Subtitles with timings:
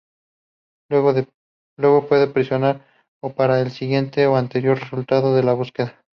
[0.89, 2.83] Luego puede presionar
[3.21, 6.03] o para el siguiente o anterior resultado de la búsqueda.